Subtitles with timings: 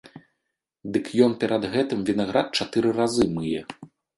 [0.95, 3.61] Дык ён перад гэтым вінаград чатыры разы мые.